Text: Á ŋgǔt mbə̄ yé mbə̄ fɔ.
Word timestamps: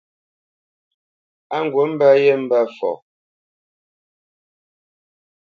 Á 1.55 1.57
ŋgǔt 1.65 1.87
mbə̄ 1.93 2.11
yé 2.23 2.33
mbə̄ 2.43 2.61
fɔ. 2.77 2.91